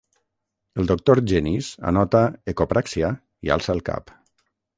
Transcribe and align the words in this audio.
El 0.83 0.87
doctor 0.91 1.21
Genís 1.31 1.69
anota 1.91 2.23
«ecopràxia» 2.55 3.13
i 3.49 3.53
alça 3.59 3.77
el 3.79 3.87
cap. 3.93 4.17